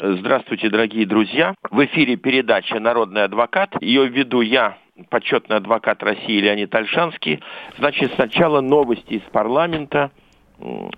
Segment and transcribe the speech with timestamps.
[0.00, 1.56] Здравствуйте, дорогие друзья.
[1.72, 3.74] В эфире передача «Народный адвокат».
[3.80, 4.78] Ее веду я,
[5.10, 7.40] почетный адвокат России Леонид Альшанский.
[7.78, 10.12] Значит, сначала новости из парламента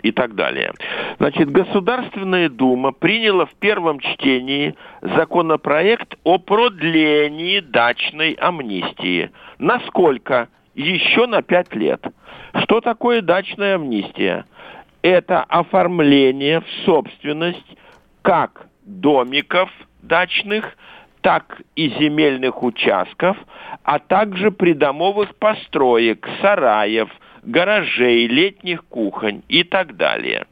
[0.02, 0.74] и так далее.
[1.18, 9.30] Значит, Государственная Дума приняла в первом чтении законопроект о продлении дачной амнистии.
[9.59, 10.48] Насколько?
[10.74, 12.06] Еще на пять лет.
[12.64, 14.45] Что такое дачная амнистия?
[15.01, 17.64] Это оформление в собственность
[18.20, 19.70] как домиков
[20.02, 20.76] дачных,
[21.20, 23.36] так и земельных участков,
[23.84, 27.10] а также придомовых построек, сараев,
[27.42, 30.46] гаражей, летних кухонь и так далее.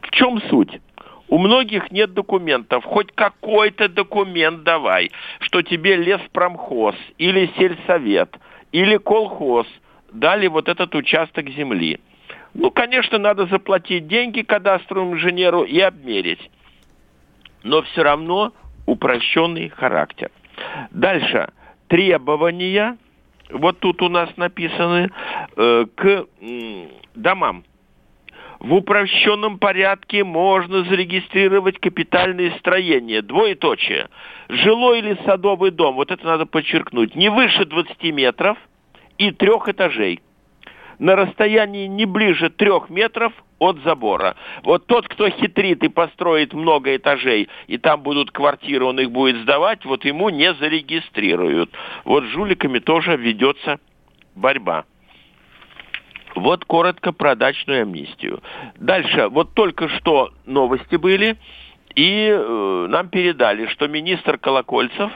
[0.00, 0.80] В чем суть?
[1.28, 2.84] У многих нет документов.
[2.84, 8.36] Хоть какой-то документ давай, что тебе леспромхоз или сельсовет
[8.72, 9.66] или колхоз
[10.12, 12.00] дали вот этот участок земли.
[12.54, 16.50] Ну, конечно, надо заплатить деньги кадастровому инженеру и обмерить
[17.62, 18.52] но все равно
[18.86, 20.30] упрощенный характер.
[20.90, 21.48] Дальше.
[21.88, 22.96] Требования,
[23.50, 25.10] вот тут у нас написаны,
[25.56, 27.64] э, к э, домам.
[28.60, 34.08] В упрощенном порядке можно зарегистрировать капитальные строения, двоеточие.
[34.48, 38.58] Жилой или садовый дом, вот это надо подчеркнуть, не выше 20 метров
[39.16, 40.20] и трех этажей
[41.00, 44.36] на расстоянии не ближе трех метров от забора.
[44.62, 49.36] Вот тот, кто хитрит и построит много этажей, и там будут квартиры, он их будет
[49.42, 51.70] сдавать, вот ему не зарегистрируют.
[52.04, 53.80] Вот с жуликами тоже ведется
[54.34, 54.84] борьба.
[56.36, 58.42] Вот коротко про дачную амнистию.
[58.78, 61.36] Дальше, вот только что новости были,
[61.94, 65.10] и э, нам передали, что министр Колокольцев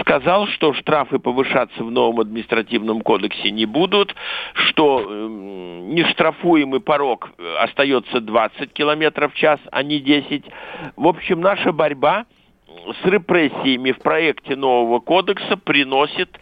[0.00, 4.14] сказал, что штрафы повышаться в новом административном кодексе не будут,
[4.54, 10.44] что эм, нештрафуемый порог остается 20 километров в час, а не 10.
[10.96, 12.26] В общем, наша борьба
[13.02, 16.38] с репрессиями в проекте нового кодекса приносит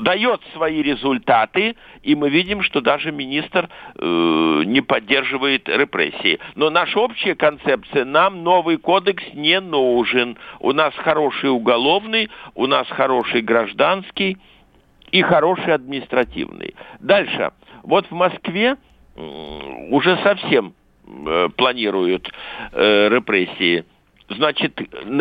[0.00, 6.38] дает свои результаты, и мы видим, что даже министр э, не поддерживает репрессии.
[6.54, 10.36] Но наша общая концепция, нам новый кодекс не нужен.
[10.60, 14.38] У нас хороший уголовный, у нас хороший гражданский
[15.10, 16.74] и хороший административный.
[17.00, 17.52] Дальше.
[17.82, 18.76] Вот в Москве
[19.14, 19.20] э,
[19.90, 20.74] уже совсем
[21.06, 22.30] э, планируют
[22.72, 23.84] э, репрессии
[24.28, 24.80] значит,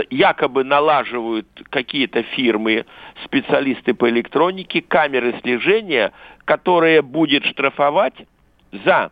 [0.09, 2.85] якобы налаживают какие-то фирмы,
[3.23, 6.12] специалисты по электронике, камеры слежения,
[6.45, 8.16] которые будет штрафовать
[8.72, 9.12] за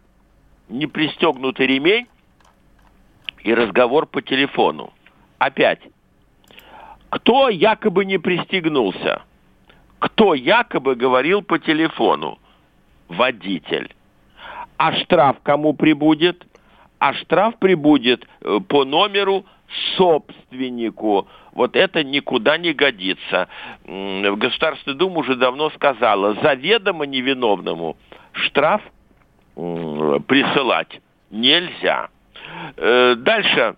[0.69, 2.07] непристегнутый ремень
[3.44, 4.94] и разговор по телефону.
[5.38, 5.79] Опять,
[7.09, 9.23] кто якобы не пристегнулся?
[10.00, 12.39] Кто якобы говорил по телефону?
[13.07, 13.94] Водитель.
[14.77, 16.45] А штраф кому прибудет?
[17.00, 19.45] А штраф прибудет э, по номеру
[19.97, 21.28] собственнику.
[21.53, 23.47] Вот это никуда не годится.
[23.85, 27.97] Государственная Дума уже давно сказала, заведомо невиновному
[28.34, 28.81] штраф
[29.56, 32.09] присылать нельзя.
[32.78, 33.75] Э, дальше.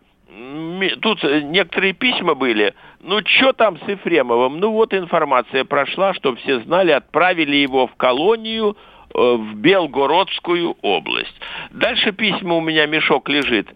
[1.01, 2.73] Тут некоторые письма были.
[3.01, 4.59] Ну, что там с Ефремовым?
[4.59, 8.77] Ну, вот информация прошла, что все знали, отправили его в колонию
[9.13, 11.33] э, в Белгородскую область.
[11.71, 13.67] Дальше письма у меня мешок лежит.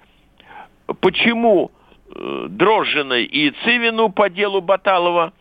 [1.02, 1.72] Почему
[2.16, 5.34] Дрожжиной и Цивину по делу Баталова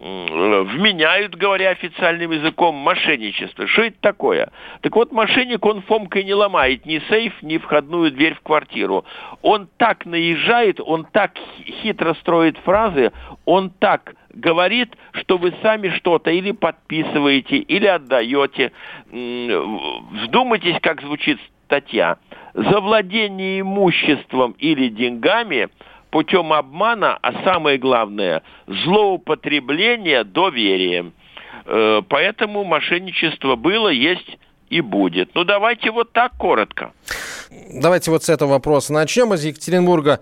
[0.00, 3.66] вменяют, говоря официальным языком, мошенничество.
[3.66, 4.50] Что это такое?
[4.80, 9.04] Так вот, мошенник, он фомкой не ломает ни сейф, ни входную дверь в квартиру.
[9.42, 11.32] Он так наезжает, он так
[11.82, 13.10] хитро строит фразы,
[13.44, 18.70] он так говорит, что вы сами что-то или подписываете, или отдаете.
[19.10, 22.18] Вдумайтесь, как звучит статья.
[22.54, 25.70] За владение имуществом или деньгами–
[26.10, 31.12] путем обмана, а самое главное, злоупотребления доверием.
[31.66, 34.38] Э, поэтому мошенничество было, есть
[34.70, 35.30] и будет.
[35.34, 36.92] Ну, давайте вот так коротко.
[37.70, 39.32] Давайте вот с этого вопроса начнем.
[39.34, 40.20] Из Екатеринбурга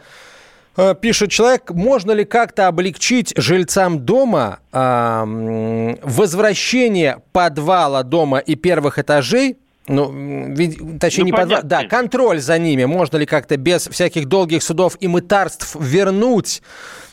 [0.76, 8.98] э, пишет человек, можно ли как-то облегчить жильцам дома э, возвращение подвала дома и первых
[8.98, 9.56] этажей
[9.88, 11.62] Ну, ведь, точнее, ну, не подва...
[11.62, 12.84] Да, контроль за ними.
[12.84, 16.62] Можно ли как-то без всяких долгих судов и мытарств вернуть?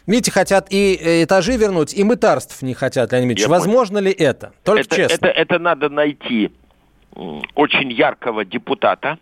[0.08, 3.42] Видите, хотят и э, этажи вернуть, и мытарств не хотят, Леонид Ильич.
[3.42, 4.08] Я Возможно понял.
[4.08, 4.54] ли это?
[4.64, 5.28] Только это, честно.
[5.28, 6.52] Это, это надо найти
[7.56, 9.18] очень яркого депутата.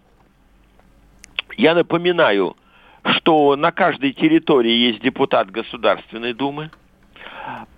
[1.58, 2.56] Я напоминаю,
[3.04, 6.72] что на каждой территории есть депутат Государственной Думы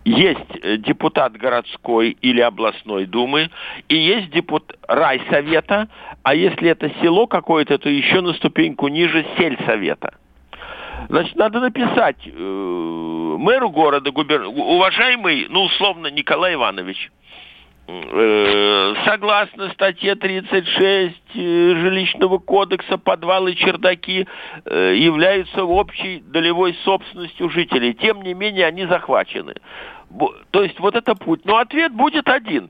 [0.06, 3.50] есть э, депутат городской или областной думы,
[3.88, 5.88] и есть депутат райсовета,
[6.24, 10.16] а если это село какое-то, то еще на ступеньку ниже сельсовета.
[11.10, 12.30] Значит, надо написать э,
[13.40, 14.44] мэру города, губер...
[14.46, 17.12] уважаемый, ну, условно, Николай Иванович,
[19.06, 24.26] согласно статье 36 э, жилищного кодекса, подвалы чердаки
[24.66, 27.94] э, являются общей долевой собственностью жителей.
[27.94, 29.56] Тем не менее, они захвачены.
[30.52, 31.44] То есть вот это путь.
[31.46, 32.70] Но ответ будет один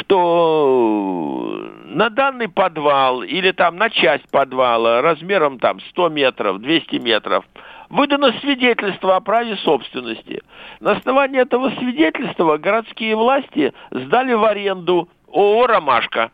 [0.00, 7.46] что на данный подвал или там на часть подвала размером там 100 метров, 200 метров–
[7.90, 10.42] выдано свидетельство о праве собственности.
[10.80, 16.30] На основании этого свидетельства городские власти сдали в аренду ООО «Ромашка».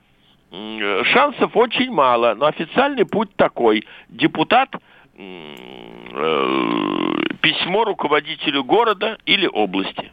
[0.51, 3.85] Шансов очень мало, но официальный путь такой.
[4.09, 4.69] Депутат
[5.17, 5.55] э,
[7.41, 10.13] письмо руководителю города или области.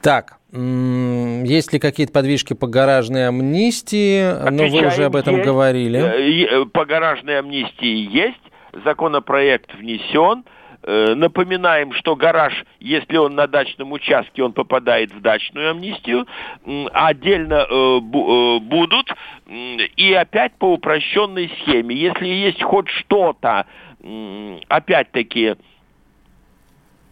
[0.00, 4.22] Так, есть ли какие-то подвижки по гаражной амнистии?
[4.22, 5.46] Отвечаем, Но вы уже об этом есть.
[5.46, 6.00] говорили.
[6.00, 8.40] Э, по гаражной амнистии есть
[8.84, 10.44] законопроект внесен.
[10.84, 16.26] Э, напоминаем, что гараж, если он на дачном участке, он попадает в дачную амнистию,
[16.92, 19.14] отдельно э, э, будут,
[19.96, 21.94] и опять по упрощенной схеме.
[21.94, 23.66] Если есть хоть что-то,
[24.68, 25.54] опять-таки,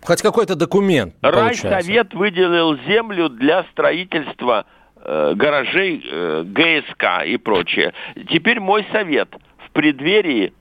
[0.03, 1.15] Хоть какой-то документ.
[1.23, 4.65] Райсовет выделил землю для строительства
[4.97, 7.93] э, гаражей э, ГСК и прочее.
[8.29, 9.29] Теперь мой совет.
[9.67, 10.53] В преддверии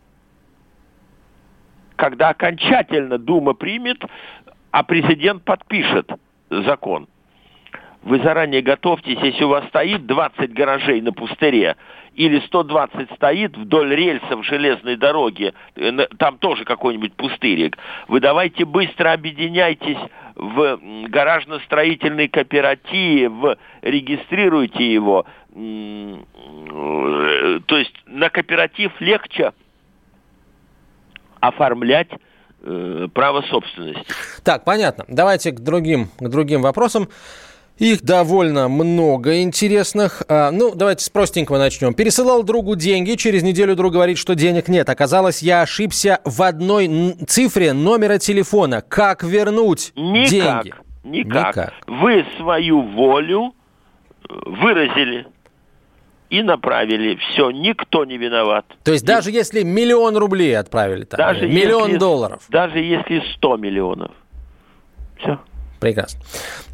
[2.00, 4.02] когда окончательно Дума примет,
[4.72, 6.10] а президент подпишет
[6.50, 7.10] закон.
[8.04, 11.76] Вы заранее готовьтесь, если у вас стоит 20 гаражей на пустыре,
[12.16, 19.12] или 120 стоит вдоль рельсов железной дороги, э, там тоже какой-нибудь пустырик, вы давайте быстро
[19.12, 19.98] объединяйтесь
[20.36, 20.80] в
[21.10, 23.34] гаражно-строительный кооператив,
[23.82, 25.26] регистрируйте его.
[25.54, 26.16] Э,
[27.66, 29.52] то есть на кооператив легче
[31.40, 32.10] оформлять
[32.62, 34.06] э, право собственности.
[34.44, 35.06] Так, понятно.
[35.08, 37.10] Давайте к другим, к другим вопросам.
[37.78, 40.22] Их довольно много интересных.
[40.28, 41.94] А, ну, давайте с простенького начнем.
[41.94, 44.90] Пересылал другу деньги, через неделю друг говорит, что денег нет.
[44.90, 48.82] Оказалось, я ошибся в одной цифре номера телефона.
[48.82, 50.74] Как вернуть никак, деньги?
[51.06, 51.56] Никак.
[51.56, 51.74] Никак.
[51.88, 53.54] Вы свою волю
[54.28, 55.28] э, выразили
[56.30, 57.16] и направили.
[57.16, 58.66] Все, никто не виноват.
[58.84, 59.08] То есть и...
[59.08, 62.44] даже если миллион рублей отправили там, даже миллион если, долларов?
[62.50, 64.12] Даже если сто миллионов.
[65.20, 65.40] Все.
[65.80, 66.20] Прекрасно.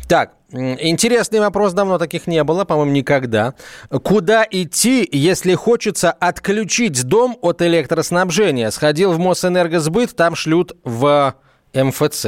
[0.07, 3.55] Так, интересный вопрос, давно таких не было, по-моему, никогда.
[3.89, 8.69] Куда идти, если хочется отключить дом от электроснабжения?
[8.69, 11.35] Сходил в Мосэнергосбыт, там шлют в
[11.73, 12.25] МФЦ.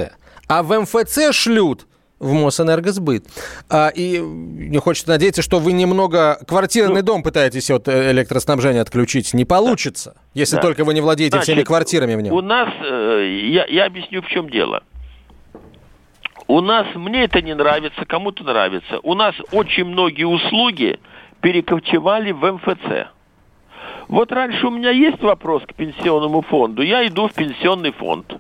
[0.47, 1.88] А в МФЦ шлют
[2.19, 3.25] в Мосэнергосбыт.
[3.69, 8.81] А, и не хочется надеяться, что вы немного квартирный ну, дом пытаетесь от э, электроснабжения
[8.81, 9.34] отключить.
[9.34, 10.22] Не получится, да.
[10.34, 10.62] если да.
[10.62, 12.34] только вы не владеете Значит, всеми квартирами в нем.
[12.34, 14.83] У нас, э, я, я объясню, в чем дело.
[16.47, 19.00] У нас, мне это не нравится, кому-то нравится.
[19.04, 21.00] У нас очень многие услуги
[21.42, 23.12] перекочевали в МФЦ.
[24.07, 28.38] Вот раньше у меня есть вопрос к пенсионному фонду, я иду в пенсионный фонд.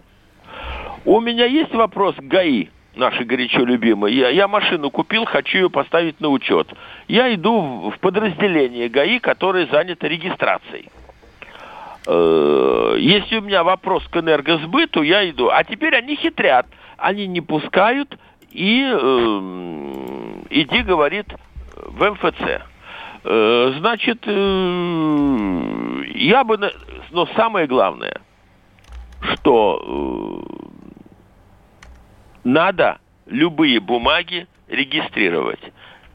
[1.03, 4.17] У меня есть вопрос к ГАИ, наши горячо любимые.
[4.17, 6.67] Я, я машину купил, хочу ее поставить на учет.
[7.07, 10.89] Я иду в, подразделение ГАИ, которое занято регистрацией.
[12.05, 15.49] Э, если у меня вопрос к энергосбыту, я иду.
[15.49, 16.65] А теперь они хитрят.
[16.97, 18.17] Они не пускают
[18.51, 19.39] и э,
[20.49, 21.27] иди, говорит,
[21.75, 22.61] в МФЦ.
[23.23, 26.57] Э, значит, э, я бы...
[27.11, 28.21] Но самое главное,
[29.21, 30.76] что э,
[32.47, 35.59] надо любые бумаги регистрировать.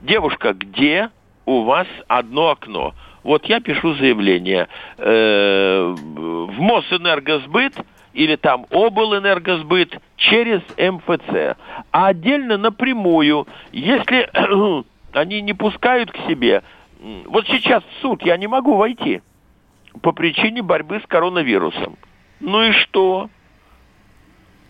[0.00, 1.10] Девушка, где
[1.44, 2.94] у вас одно окно?
[3.22, 7.74] Вот я пишу заявление э, в Мосэнергосбыт
[8.14, 11.56] или там облэнергосбыт через МФЦ.
[11.92, 14.30] А отдельно напрямую, если
[15.12, 16.62] они не пускают к себе,
[17.26, 19.20] вот сейчас в суд я не могу войти
[20.00, 21.96] по причине борьбы с коронавирусом.
[22.40, 23.28] Ну и что?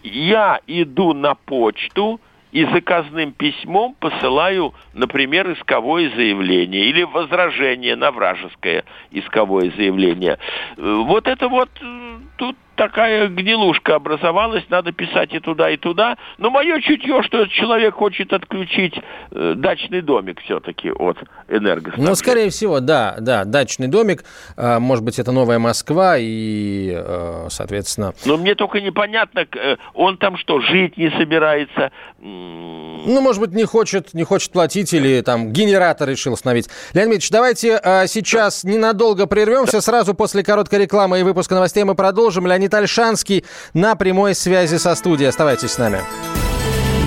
[0.02, 2.20] Я иду на почту
[2.52, 10.38] и заказным письмом посылаю, например, исковое заявление или возражение на вражеское исковое заявление.
[10.76, 16.16] Э, вот это вот э, тут такая гнилушка образовалась, надо писать и туда, и туда.
[16.38, 18.94] Но мое чутье, что человек хочет отключить
[19.30, 21.16] э, дачный домик все-таки от
[21.48, 22.08] энергоснабжения.
[22.08, 24.24] Ну, скорее всего, да, да, дачный домик.
[24.56, 28.14] Э, может быть, это новая Москва и, э, соответственно...
[28.24, 31.92] Но мне только непонятно, э, он там что, жить не собирается?
[32.20, 36.68] Ну, может быть, не хочет, не хочет платить или там генератор решил установить.
[36.94, 39.80] Леонид Ильич, давайте э, сейчас ненадолго прервемся.
[39.80, 42.46] Сразу после короткой рекламы и выпуска новостей мы продолжим.
[42.46, 45.28] Леонид Альшанский на прямой связи со студией.
[45.28, 46.00] Оставайтесь с нами.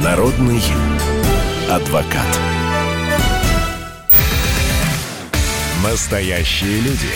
[0.03, 0.61] Народный
[1.69, 2.25] адвокат.
[5.83, 7.11] Настоящие люди.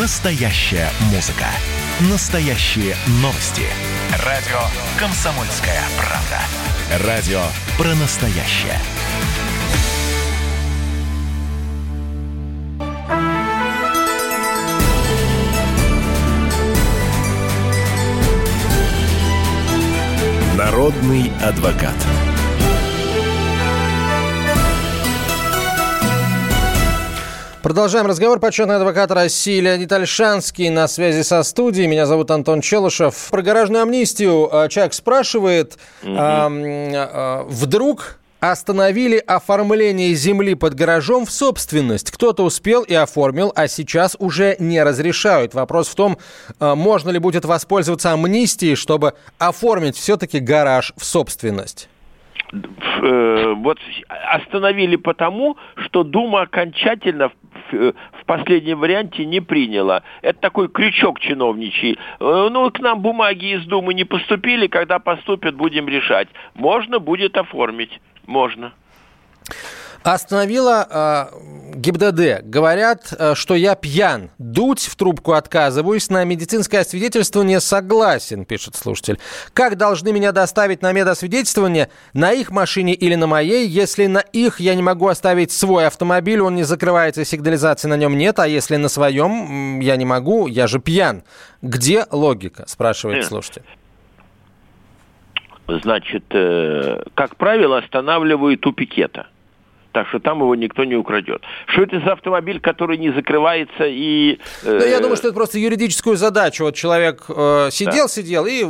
[0.00, 1.46] Настоящая музыка.
[2.10, 3.64] Настоящие новости.
[4.24, 4.58] Радио
[4.98, 7.06] «Комсомольская правда».
[7.06, 7.42] Радио
[7.78, 8.78] про настоящее.
[20.74, 21.94] Народный адвокат.
[27.62, 28.40] Продолжаем разговор.
[28.40, 31.86] Почетный адвокат России Леонид Альшанский на связи со студией.
[31.86, 33.28] Меня зовут Антон Челышев.
[33.30, 35.78] Про гаражную амнистию а, человек спрашивает.
[36.02, 36.16] Угу.
[36.18, 38.18] А, а, вдруг
[38.50, 42.10] остановили оформление земли под гаражом в собственность.
[42.10, 45.54] Кто-то успел и оформил, а сейчас уже не разрешают.
[45.54, 46.18] Вопрос в том,
[46.60, 51.88] э, можно ли будет воспользоваться амнистией, чтобы оформить все-таки гараж в собственность
[52.52, 53.78] э, вот
[54.30, 60.02] остановили потому, что Дума окончательно в, в последнем варианте не приняла.
[60.22, 61.98] Это такой крючок чиновничий.
[62.20, 66.28] Э, ну, к нам бумаги из Думы не поступили, когда поступят, будем решать.
[66.54, 68.00] Можно будет оформить.
[68.26, 68.72] Можно.
[70.04, 72.44] Остановила э, ГИБДД.
[72.44, 74.30] Говорят, э, что я пьян.
[74.36, 76.10] Дуть в трубку отказываюсь.
[76.10, 79.18] На медицинское освидетельствование согласен, пишет слушатель.
[79.54, 81.88] Как должны меня доставить на медосвидетельствование?
[82.12, 83.66] На их машине или на моей?
[83.66, 88.18] Если на их я не могу оставить свой автомобиль, он не закрывается, сигнализации на нем
[88.18, 88.38] нет.
[88.38, 91.22] А если на своем я не могу, я же пьян.
[91.62, 92.64] Где логика?
[92.68, 93.62] Спрашивает слушатель
[95.66, 99.28] значит, э, как правило, останавливают у пикета.
[99.92, 101.42] Так что там его никто не украдет.
[101.66, 104.40] Что это за автомобиль, который не закрывается и...
[104.64, 104.78] Э...
[104.80, 106.64] Ну, я думаю, что это просто юридическую задачу.
[106.64, 108.08] Вот человек э, сидел, да.
[108.08, 108.64] сидел и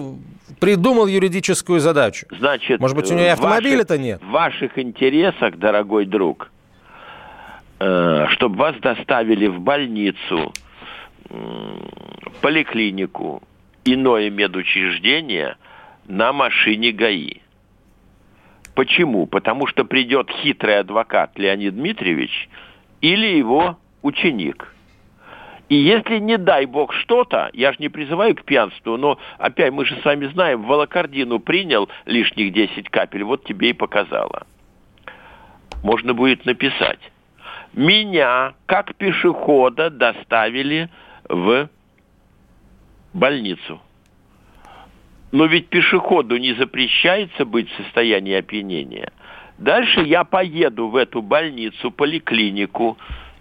[0.60, 2.26] придумал юридическую задачу.
[2.38, 4.22] Значит, может быть, у него и автомобиля-то нет?
[4.22, 6.50] В ваших интересах, дорогой друг,
[7.80, 10.52] э, чтобы вас доставили в больницу,
[11.30, 11.36] э,
[12.42, 13.42] поликлинику,
[13.86, 15.56] иное медучреждение–
[16.06, 17.38] на машине ГАИ.
[18.74, 19.26] Почему?
[19.26, 22.48] Потому что придет хитрый адвокат Леонид Дмитриевич
[23.00, 24.74] или его ученик.
[25.68, 29.86] И если, не дай бог, что-то, я же не призываю к пьянству, но, опять, мы
[29.86, 34.46] же с вами знаем, волокордину принял лишних 10 капель, вот тебе и показала.
[35.82, 37.00] Можно будет написать.
[37.72, 40.90] Меня, как пешехода, доставили
[41.28, 41.68] в
[43.14, 43.80] больницу.
[45.34, 49.10] Но ведь пешеходу не запрещается быть в состоянии опьянения.
[49.58, 52.96] Дальше я поеду в эту больницу, поликлинику,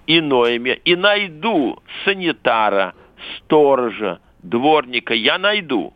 [0.08, 2.96] иное и найду санитара,
[3.38, 5.94] сторожа, дворника, я найду,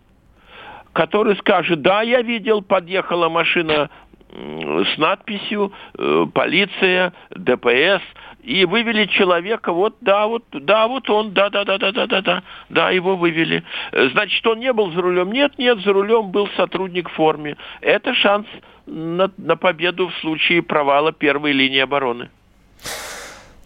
[0.93, 3.89] который скажет, да, я видел, подъехала машина
[4.29, 8.01] с надписью э, «Полиция», «ДПС»,
[8.43, 12.21] и вывели человека, вот, да, вот, да, вот он, да, да, да, да, да, да,
[12.21, 13.63] да, да, его вывели.
[13.91, 15.33] Значит, он не был за рулем?
[15.33, 17.57] Нет, нет, за рулем был сотрудник в форме.
[17.81, 18.47] Это шанс
[18.85, 22.29] на, на победу в случае провала первой линии обороны.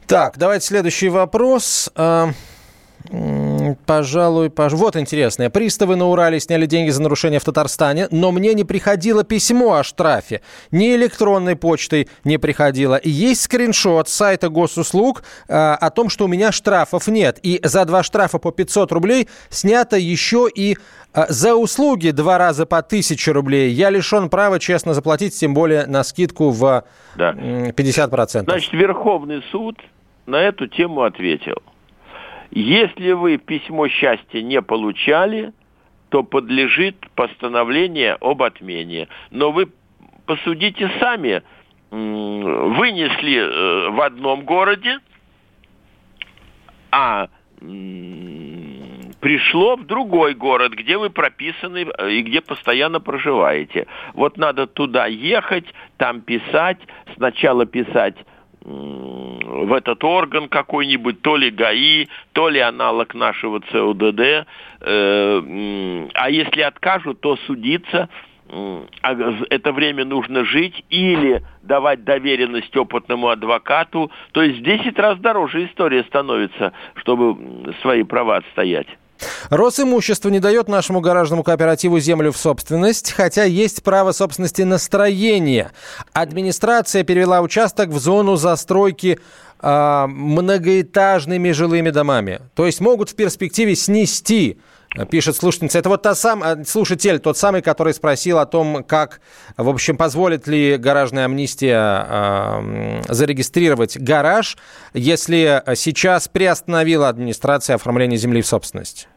[0.07, 1.91] Так, давайте следующий вопрос.
[3.85, 4.73] Пожалуй, пож...
[4.73, 5.49] вот интересное.
[5.49, 9.83] Приставы на Урале сняли деньги за нарушение в Татарстане, но мне не приходило письмо о
[9.83, 10.41] штрафе.
[10.71, 12.95] Ни электронной почтой не приходило.
[12.95, 17.39] И есть скриншот с сайта госуслуг э, о том, что у меня штрафов нет.
[17.43, 20.77] И за два штрафа по 500 рублей снято еще и
[21.13, 23.71] э, за услуги два раза по 1000 рублей.
[23.71, 26.83] Я лишен права честно заплатить, тем более на скидку в
[27.15, 27.31] да.
[27.31, 28.43] 50%.
[28.43, 29.77] Значит, Верховный суд
[30.25, 31.61] на эту тему ответил.
[32.51, 35.53] Если вы письмо счастья не получали,
[36.09, 39.07] то подлежит постановление об отмене.
[39.31, 39.69] Но вы
[40.25, 41.41] посудите сами,
[41.89, 44.99] вынесли э, в одном городе,
[46.91, 47.29] а
[49.21, 53.87] пришло в другой город, где вы прописаны э, и где постоянно проживаете.
[54.13, 55.65] Вот надо туда ехать,
[55.97, 56.79] там писать,
[57.15, 58.15] сначала писать
[58.63, 64.45] в этот орган какой-нибудь, то ли ГАИ, то ли аналог нашего ЦУДД.
[64.81, 68.09] Э, а если откажут, то судиться
[69.01, 69.13] а
[69.49, 74.11] это время нужно жить или давать доверенность опытному адвокату.
[74.33, 78.87] То есть в 10 раз дороже история становится, чтобы свои права отстоять.
[79.49, 85.71] Росимущество не дает нашему гаражному кооперативу землю в собственность, хотя есть право собственности на строение.
[86.13, 89.19] Администрация перевела участок в зону застройки
[89.61, 92.41] э, многоэтажными жилыми домами.
[92.55, 94.59] То есть могут в перспективе снести
[95.09, 95.79] Пишет слушательница.
[95.79, 99.21] Это вот та сам, э, слушатель, тот самый, который спросил о том, как,
[99.55, 104.57] в общем, позволит ли гаражная амнистия э, зарегистрировать гараж,
[104.93, 109.07] если сейчас приостановила администрация оформления земли в собственность.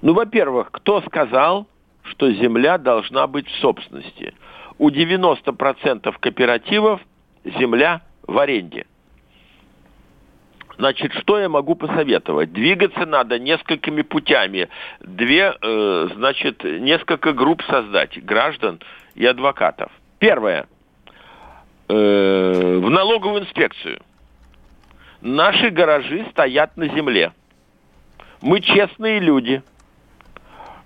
[0.00, 1.66] Ну, во-первых, кто сказал,
[2.04, 4.34] что земля должна быть в собственности?
[4.78, 7.00] У 90% кооперативов
[7.44, 8.86] земля в аренде.
[10.80, 12.54] Значит, что я могу посоветовать?
[12.54, 14.70] Двигаться надо несколькими путями.
[15.00, 18.80] Две, э, значит, несколько групп создать, граждан
[19.14, 19.92] и адвокатов.
[20.18, 20.66] Первое.
[21.90, 24.00] Э, в налоговую инспекцию.
[25.20, 27.32] Наши гаражи стоят на земле.
[28.40, 29.62] Мы честные люди.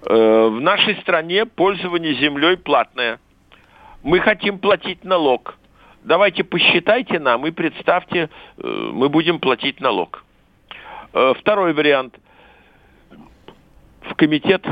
[0.03, 3.21] Э, в нашей стране пользование землей платное.
[4.03, 5.57] Мы хотим платить налог.
[6.05, 10.23] Давайте посчитайте нам и представьте, э, мы будем платить налог.
[11.15, 12.19] Э, второй вариант.
[14.03, 14.63] В комитет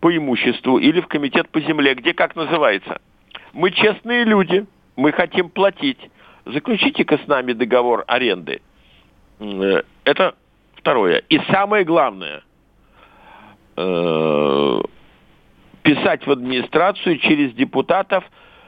[0.00, 3.02] по имуществу или в комитет по земле, где как называется.
[3.52, 4.64] Мы честные люди,
[4.96, 5.98] мы хотим платить.
[6.46, 8.62] Заключите-ка с нами договор аренды.
[10.04, 10.34] Это
[10.76, 11.18] второе.
[11.28, 12.42] И самое главное–
[13.76, 14.80] э,
[15.82, 18.24] писать в администрацию через депутатов,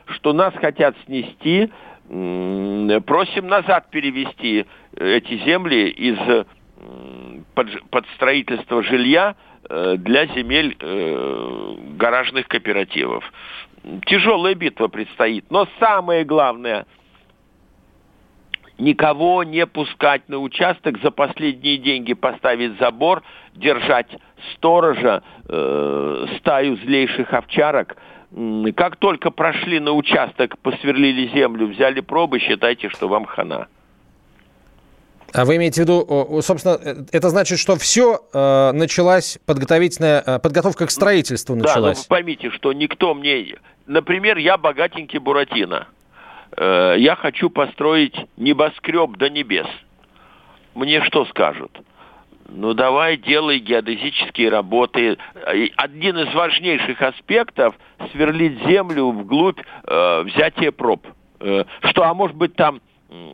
[0.06, 1.68] что нас хотят снести, э,
[2.08, 4.66] просим назад перевести
[4.96, 6.44] эти земли из э,
[7.54, 9.36] под, под строительство жилья
[9.68, 13.24] э, для земель э, гаражных кооперативов.
[14.06, 16.86] Тяжелая битва предстоит, но самое главное–
[18.82, 23.22] никого не пускать на участок, за последние деньги поставить забор,
[23.54, 24.08] держать
[24.54, 27.96] сторожа, э, стаю злейших овчарок.
[28.76, 33.66] Как только прошли на участок, посверлили землю, взяли пробы, считайте, что вам хана.
[35.34, 40.38] А вы имеете в виду, собственно, э, это значит, что все э, началась подготовительная э,
[40.38, 41.98] подготовка к строительству началась?
[41.98, 45.88] Да, ну, поймите, что никто мне, например, я богатенький Буратино,
[46.56, 49.66] э, я хочу построить небоскреб до небес.
[50.74, 51.78] Мне что скажут?
[52.54, 55.16] Ну давай делай геодезические работы.
[55.76, 57.74] Один из важнейших аспектов
[58.12, 61.06] сверлить землю вглубь э, взятия проб.
[61.40, 62.82] Э, что, а может быть там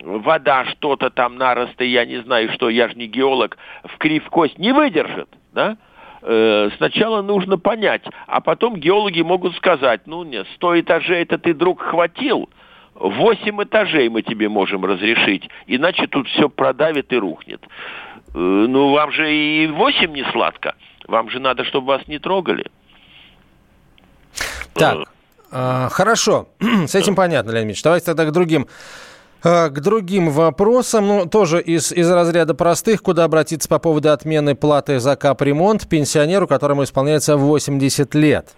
[0.03, 4.57] вода, что-то там, наросты, я не знаю что, я же не геолог, в крив кость
[4.57, 5.77] не выдержит, да?
[6.21, 11.53] Э, сначала нужно понять, а потом геологи могут сказать, ну нет, сто этажей это ты,
[11.53, 12.49] друг, хватил,
[12.95, 17.61] восемь этажей мы тебе можем разрешить, иначе тут все продавит и рухнет.
[18.33, 20.75] Э, ну, вам же и восемь не сладко.
[21.07, 22.65] Вам же надо, чтобы вас не трогали.
[24.73, 25.07] Так,
[25.51, 26.47] э, хорошо.
[26.59, 27.83] С этим понятно, Леонид Ильич.
[27.83, 28.67] Давайте тогда к другим
[29.43, 34.55] э, к другим вопросам, ну, тоже из, из разряда простых, куда обратиться по поводу отмены
[34.55, 38.55] платы за капремонт пенсионеру, которому исполняется 80 лет?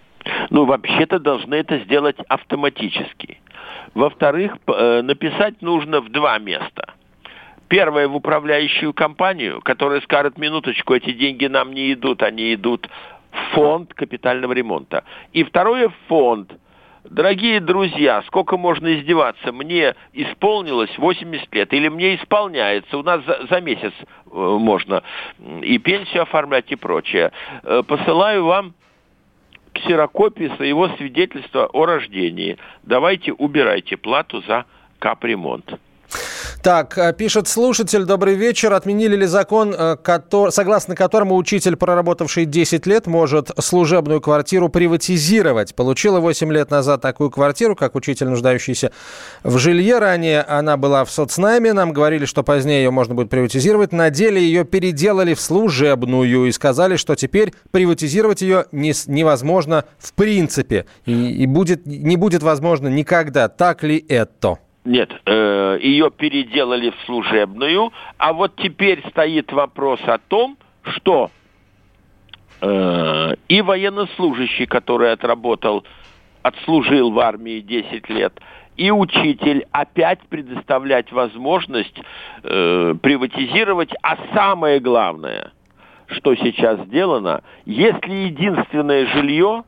[0.50, 3.40] Ну, вообще-то должны это сделать автоматически.
[3.96, 6.94] Во-вторых, написать нужно в два места–
[7.72, 12.90] Первое в управляющую компанию, которая скажет, минуточку, эти деньги нам не идут, они идут
[13.32, 15.06] в фонд капитального ремонта.
[15.32, 16.52] И второе в фонд.
[17.06, 19.54] Дорогие друзья, сколько можно издеваться?
[19.54, 25.02] Мне исполнилось 80 лет, или мне исполняется, у нас за, за месяц э, можно
[25.62, 27.32] и пенсию оформлять и прочее.
[27.64, 28.74] Э, посылаю вам
[29.72, 32.58] ксерокопии своего свидетельства о рождении.
[32.84, 34.66] Давайте убирайте плату за
[35.00, 35.80] капремонт.
[36.64, 38.72] Так, э, пишет слушатель, добрый вечер.
[38.74, 39.98] Отменили ли закон, э,
[40.52, 45.74] согласно которому учитель, проработавший 10 лет, может служебную квартиру приватизировать?
[45.74, 48.92] Получила 8 лет назад такую квартиру, как учитель, нуждающийся
[49.44, 49.98] в жилье.
[49.98, 51.74] Ранее она была в соцнайме.
[51.74, 53.92] Нам говорили, что позднее ее можно будет приватизировать.
[53.92, 60.14] На деле ее переделали в служебную и сказали, что теперь приватизировать ее не, невозможно в
[60.14, 60.86] принципе.
[61.08, 63.50] И будет, не будет возможно никогда.
[63.50, 64.60] Так ли это?
[64.84, 71.30] Нет, э, ее переделали в служебную, а вот теперь стоит вопрос о том, что
[72.62, 75.86] э, и военнослужащий, который отработал,
[76.42, 78.34] отслужил в армии 10 лет,
[78.76, 82.02] и учитель опять предоставлять возможность
[82.42, 85.52] э, приватизировать, а самое главное,
[86.08, 89.64] что сейчас сделано, если единственное жилье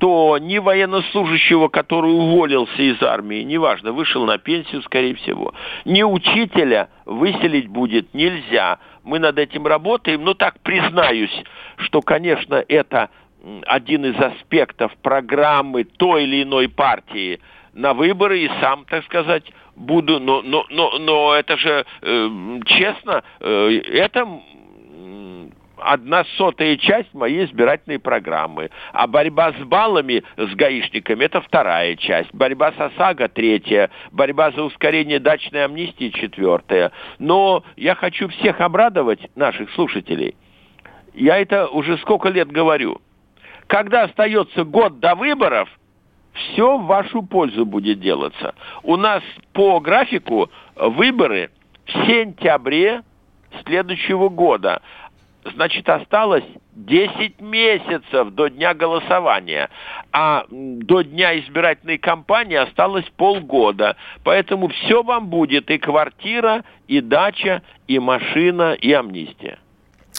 [0.00, 5.52] то ни военнослужащего, который уволился из армии, неважно, вышел на пенсию, скорее всего,
[5.84, 8.78] ни учителя выселить будет нельзя.
[9.04, 11.44] Мы над этим работаем, но так признаюсь,
[11.76, 13.10] что, конечно, это
[13.66, 17.38] один из аспектов программы той или иной партии
[17.74, 19.44] на выборы и сам, так сказать,
[19.76, 24.26] буду, но, но, но, но это же э, честно, э, это
[25.82, 28.70] одна сотая часть моей избирательной программы.
[28.92, 32.32] А борьба с баллами, с гаишниками, это вторая часть.
[32.32, 33.90] Борьба с ОСАГО третья.
[34.12, 36.92] Борьба за ускорение дачной амнистии четвертая.
[37.18, 40.34] Но я хочу всех обрадовать, наших слушателей.
[41.14, 43.00] Я это уже сколько лет говорю.
[43.66, 45.68] Когда остается год до выборов,
[46.32, 48.54] все в вашу пользу будет делаться.
[48.82, 51.50] У нас по графику выборы
[51.86, 53.02] в сентябре
[53.64, 54.80] следующего года
[55.44, 59.68] значит, осталось 10 месяцев до дня голосования,
[60.12, 63.96] а до дня избирательной кампании осталось полгода.
[64.24, 69.58] Поэтому все вам будет, и квартира, и дача, и машина, и амнистия.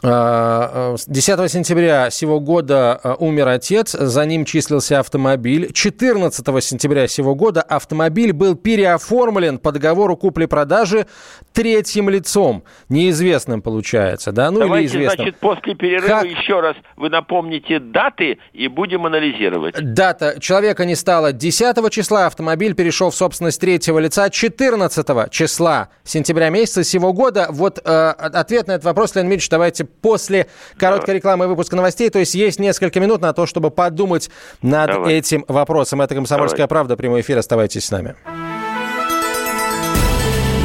[0.01, 5.71] 10 а, а, сентября сего года а, умер отец, за ним числился автомобиль.
[5.71, 11.05] 14 сентября сего года автомобиль был переоформлен по договору купли-продажи
[11.53, 14.49] третьим лицом, неизвестным получается, да?
[14.49, 15.25] Ну Давайте, или известным.
[15.25, 16.25] значит, после перерыва как...
[16.25, 19.75] еще раз вы напомните даты и будем анализировать.
[19.79, 20.39] Дата.
[20.39, 26.83] Человека не стало 10 числа, автомобиль перешел в собственность третьего лица 14 числа сентября месяца
[26.83, 27.47] сего года.
[27.51, 32.09] Вот э, ответ на этот вопрос, Леонид Ильич, давайте после короткой рекламы и выпуска новостей.
[32.09, 34.29] То есть есть несколько минут на то, чтобы подумать
[34.61, 35.15] над Давай.
[35.15, 36.01] этим вопросом.
[36.01, 36.69] Это «Комсомольская Давай.
[36.69, 36.97] правда».
[36.97, 37.37] Прямой эфир.
[37.37, 38.15] Оставайтесь с нами.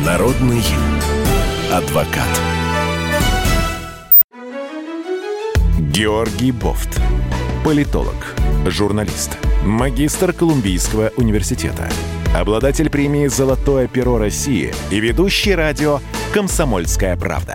[0.05, 0.62] Народный
[1.73, 2.29] адвокат.
[5.79, 7.01] Георгий Бофт.
[7.65, 8.35] Политолог,
[8.67, 11.89] журналист, магистр Колумбийского университета,
[12.39, 16.01] обладатель премии «Золотое перо России» и ведущий радио
[16.33, 17.55] «Комсомольская правда»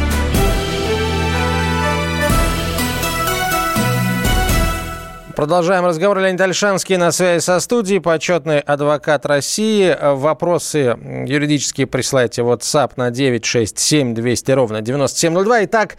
[5.35, 6.19] Продолжаем разговор.
[6.19, 9.95] Леонид Альшанский на связи со студией, почетный адвокат России.
[10.01, 15.65] Вопросы юридические присылайте в WhatsApp на 967 200 ровно 9702.
[15.65, 15.97] Итак,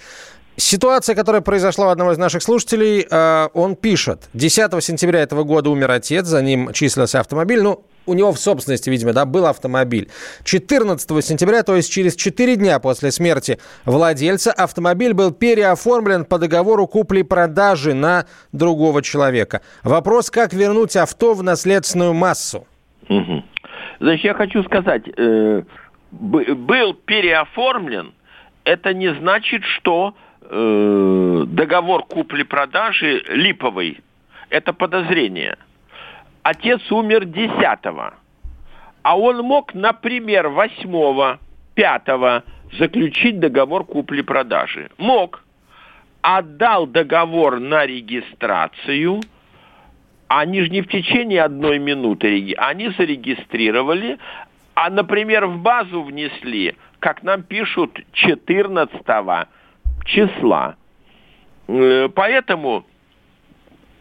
[0.59, 4.29] Ситуация, которая произошла у одного из наших слушателей, э, он пишет.
[4.35, 7.63] 10 сентября этого года умер отец, за ним числился автомобиль.
[7.63, 10.09] Ну, у него в собственности, видимо, да, был автомобиль.
[10.45, 16.87] 14 сентября, то есть через 4 дня после смерти владельца, автомобиль был переоформлен по договору
[16.87, 19.63] купли-продажи на другого человека.
[19.83, 22.67] Вопрос, как вернуть авто в наследственную массу?
[23.09, 23.45] Угу.
[24.01, 25.63] Значит, я хочу сказать, э,
[26.11, 28.13] был переоформлен,
[28.65, 34.01] это не значит, что э, договор купли-продажи липовый.
[34.51, 35.57] Это подозрение.
[36.43, 37.79] Отец умер 10
[39.03, 41.39] а он мог, например, 8
[41.75, 42.45] 5
[42.79, 44.91] заключить договор купли-продажи.
[44.99, 45.45] Мог.
[46.23, 49.21] Отдал договор на регистрацию,
[50.29, 54.19] они же не в течение одной минуты, они зарегистрировали,
[54.75, 59.49] а, например, в базу внесли, как нам пишут, 14
[60.05, 60.77] числа.
[61.67, 62.85] Э, поэтому...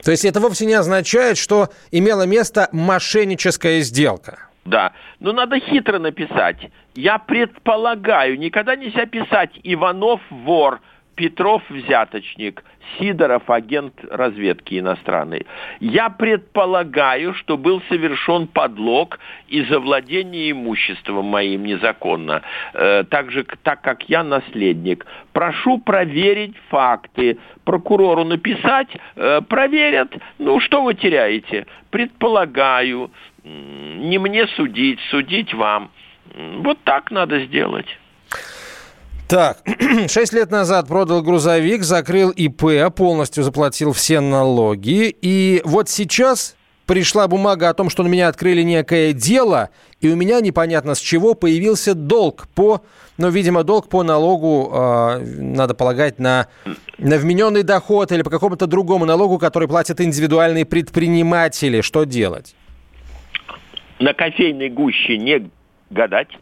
[0.03, 4.39] То есть это вовсе не означает, что имела место мошенническая сделка?
[4.65, 6.57] Да, но надо хитро написать.
[6.93, 10.81] Я предполагаю, никогда нельзя писать «Иванов вор»,
[11.21, 12.63] Петров взяточник,
[12.97, 15.45] Сидоров агент разведки иностранной.
[15.79, 22.41] Я предполагаю, что был совершен подлог и завладение имуществом моим незаконно,
[22.73, 25.05] э, так же, так как я наследник.
[25.31, 27.37] Прошу проверить факты.
[27.65, 30.11] Прокурору написать, э, проверят.
[30.39, 31.67] Ну, что вы теряете?
[31.91, 33.11] Предполагаю.
[33.43, 35.91] Не мне судить, судить вам.
[36.33, 37.99] Вот так надо сделать.
[39.31, 39.59] Так,
[40.09, 45.15] шесть лет назад продал грузовик, закрыл ИП, полностью заплатил все налоги.
[45.21, 49.69] И вот сейчас пришла бумага о том, что на меня открыли некое дело,
[50.01, 52.81] и у меня непонятно с чего появился долг по,
[53.17, 56.47] ну, видимо, долг по налогу, э, надо полагать, на,
[56.97, 61.79] на вмененный доход или по какому-то другому налогу, который платят индивидуальные предприниматели.
[61.79, 62.53] Что делать?
[63.97, 65.49] На кофейной гуще не
[65.89, 66.37] гадать,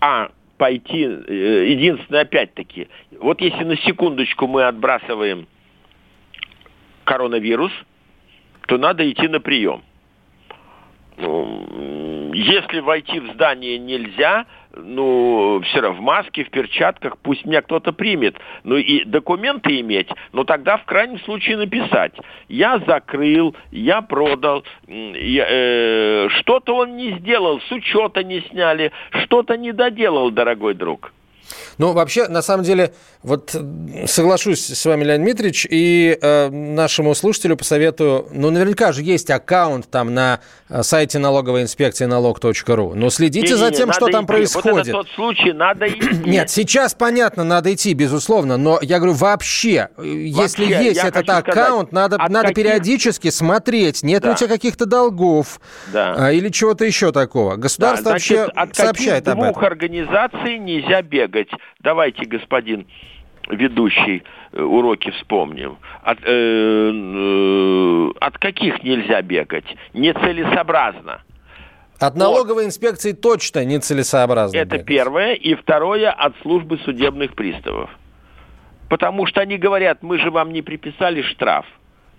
[0.00, 2.88] а пойти, э, единственное, опять-таки,
[3.20, 5.46] вот если на секундочку мы отбрасываем
[7.04, 7.72] коронавирус,
[8.66, 9.82] то надо идти на прием.
[11.18, 17.62] Ну, если войти в здание нельзя, ну, все равно в маске, в перчатках, пусть меня
[17.62, 18.36] кто-то примет.
[18.64, 22.12] Ну и документы иметь, но тогда в крайнем случае написать.
[22.48, 29.72] Я закрыл, я продал, э, что-то он не сделал, с учета не сняли, что-то не
[29.72, 31.12] доделал, дорогой друг.
[31.78, 33.54] Ну, вообще, на самом деле, вот
[34.06, 39.90] соглашусь с вами, Леонид Дмитриевич, и э, нашему слушателю посоветую, ну, наверняка же есть аккаунт
[39.90, 44.32] там на э, сайте налоговой инспекции налог.ру, но следите не, за тем, что там идти.
[44.32, 44.66] происходит.
[44.72, 46.08] Вот это тот случай, надо идти.
[46.28, 51.28] Нет, сейчас понятно, надо идти, безусловно, но я говорю, вообще, э, вообще если есть этот
[51.28, 52.64] аккаунт, сказать, надо, надо каких...
[52.64, 54.28] периодически смотреть, нет да.
[54.28, 55.60] ли у тебя каких-то долгов
[55.92, 56.14] да.
[56.16, 57.56] а, или чего-то еще такого.
[57.56, 59.48] Государство да, значит, вообще от сообщает об этом.
[59.48, 61.48] От двух организаций нельзя бегать.
[61.80, 62.86] Давайте, господин
[63.48, 65.78] ведущий э, уроки вспомним.
[66.02, 69.64] От, э, э, от каких нельзя бегать?
[69.94, 71.22] Нецелесообразно.
[71.98, 72.68] От налоговой вот.
[72.68, 74.56] инспекции точно нецелесообразно.
[74.56, 74.86] Это бегать.
[74.86, 75.34] первое.
[75.34, 77.90] И второе, от службы судебных приставов.
[78.88, 81.66] Потому что они говорят, мы же вам не приписали штраф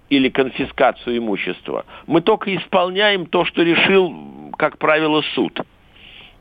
[0.10, 1.86] или конфискацию имущества.
[2.08, 5.62] Мы только исполняем то, что решил, как правило, суд.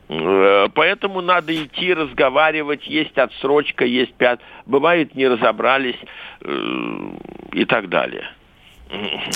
[0.09, 5.99] Э, поэтому надо идти, разговаривать, есть отсрочка, есть пят, бывает не разобрались
[6.42, 7.11] э,
[7.53, 8.25] и так далее.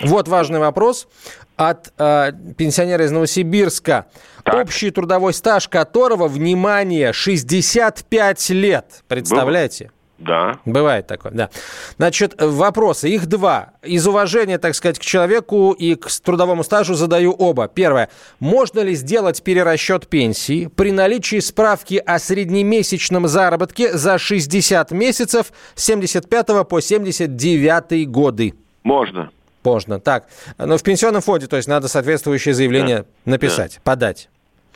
[0.02, 1.08] Вот важный вопрос
[1.56, 4.06] от э, пенсионера из Новосибирска,
[4.44, 4.54] так.
[4.54, 9.02] общий трудовой стаж которого, внимание, 65 лет.
[9.08, 9.90] Представляете?
[10.20, 10.58] Да.
[10.66, 11.50] Бывает такое, да.
[11.96, 13.08] Значит, вопросы.
[13.08, 13.70] Их два.
[13.82, 17.68] Из уважения, так сказать, к человеку и к трудовому стажу задаю оба.
[17.68, 18.10] Первое.
[18.38, 25.84] Можно ли сделать перерасчет пенсии при наличии справки о среднемесячном заработке за 60 месяцев с
[25.84, 28.54] 75 по 79 годы?
[28.82, 29.30] Можно.
[29.64, 30.00] Можно.
[30.00, 30.26] Так.
[30.58, 33.06] Но в пенсионном фонде, то есть надо соответствующее заявление да.
[33.24, 33.80] написать, да.
[33.84, 34.28] подать.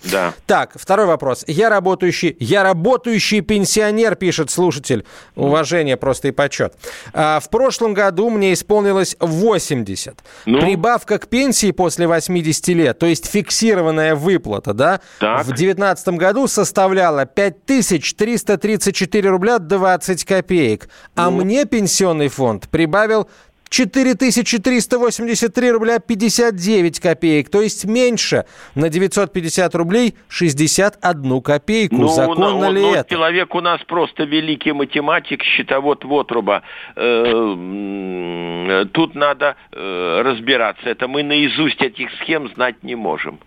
[0.03, 0.35] Да.
[0.47, 1.45] Так, второй вопрос.
[1.47, 5.05] Я работающий, я работающий пенсионер, пишет слушатель.
[5.35, 6.75] Уважение просто и почет.
[7.13, 10.23] А, в прошлом году мне исполнилось 80.
[10.47, 10.61] Ну?
[10.61, 15.43] Прибавка к пенсии после 80 лет, то есть фиксированная выплата, да, так.
[15.43, 20.89] в 2019 году составляла 5334 рубля 20 копеек.
[21.17, 21.45] А ну?
[21.45, 23.29] мне пенсионный фонд прибавил
[23.75, 28.45] 4383 рубля 59 копеек, то есть меньше
[28.77, 31.97] на 950 рублей 61 копейку.
[31.97, 33.11] Ну, Законно ну, ли ну, это?
[33.11, 36.63] Человек у нас просто великий математик, счетовод Вотруба.
[36.95, 40.89] Э, тут надо э, разбираться.
[40.89, 43.41] Это мы наизусть этих схем знать не можем.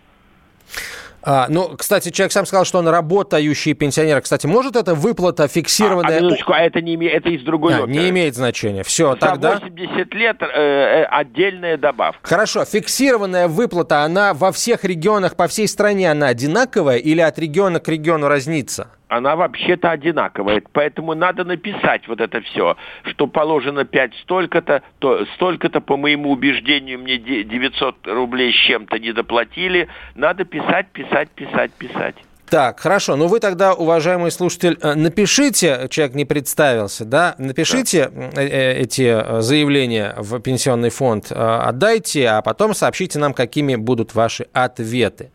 [1.30, 4.22] А, ну, кстати, человек сам сказал, что он работающий пенсионер.
[4.22, 6.16] Кстати, может это выплата фиксированная?
[6.16, 7.10] А, а, минуточку, а это, не име...
[7.10, 8.84] это из другой а, Не имеет значения.
[8.84, 9.60] Все, За тогда...
[9.60, 12.26] 80 лет э, э, отдельная добавка.
[12.26, 17.82] Хорошо, фиксированная выплата, она во всех регионах, по всей стране, она одинаковая или от региона
[17.82, 18.88] к региону разнится?
[19.08, 20.62] Она вообще-то одинаковая.
[20.72, 27.00] Поэтому надо написать вот это все, что положено 5 столько-то, то столько-то, по моему убеждению,
[27.00, 29.88] мне 900 рублей с чем-то не доплатили.
[30.15, 32.15] Надо писать, писать, писать, писать.
[32.50, 33.17] Так, хорошо.
[33.17, 38.41] Ну, вы тогда, уважаемый слушатель, э, напишите, человек не представился, да, напишите да.
[38.41, 44.48] Э, э, эти заявления в пенсионный фонд, отдайте, а потом сообщите нам, какими будут ваши
[44.54, 45.30] ответы.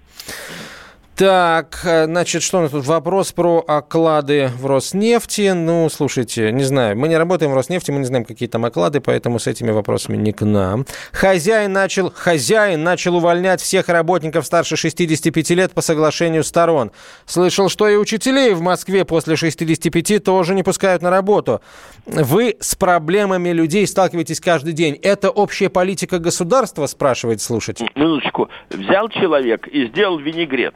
[1.15, 2.87] Так, значит, что у нас тут?
[2.87, 5.53] Вопрос про оклады в Роснефти.
[5.53, 9.01] Ну, слушайте, не знаю, мы не работаем в Роснефти, мы не знаем, какие там оклады,
[9.01, 10.87] поэтому с этими вопросами не к нам.
[11.13, 16.93] Хозяин начал, хозяин начал увольнять всех работников старше 65 лет по соглашению сторон.
[17.27, 21.61] Слышал, что и учителей в Москве после 65 тоже не пускают на работу.
[22.07, 24.99] Вы с проблемами людей сталкиваетесь каждый день.
[25.03, 27.91] Это общая политика государства, спрашивает слушатель.
[27.95, 28.49] Минуточку.
[28.71, 30.75] Взял человек и сделал винегрет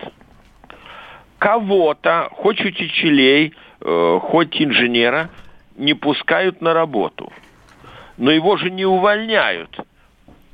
[1.39, 5.31] кого-то, хоть учителей, э, хоть инженера,
[5.77, 7.33] не пускают на работу.
[8.17, 9.79] Но его же не увольняют.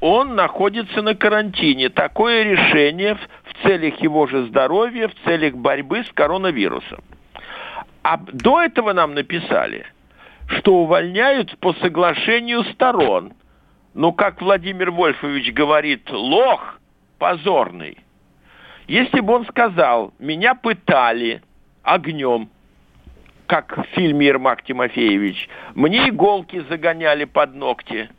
[0.00, 1.88] Он находится на карантине.
[1.88, 7.04] Такое решение в целях его же здоровья, в целях борьбы с коронавирусом.
[8.02, 9.86] А до этого нам написали,
[10.48, 13.32] что увольняют по соглашению сторон.
[13.94, 16.80] ну, как Владимир Вольфович говорит, лох
[17.18, 17.98] позорный.
[18.86, 21.42] Если бы он сказал, меня пытали
[21.82, 22.48] огнем,
[23.46, 28.10] как в фильме Ермак Тимофеевич, мне иголки загоняли под ногти.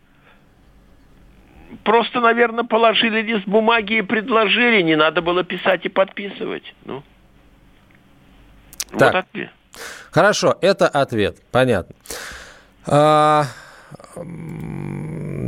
[1.84, 6.74] Просто, наверное, положили лист бумаги и предложили, не надо было писать и подписывать.
[6.86, 7.04] Ну.
[8.92, 9.14] Так.
[9.14, 9.50] Вот ответ.
[10.12, 11.96] Хорошо, это ответ, понятно.
[12.86, 13.46] А,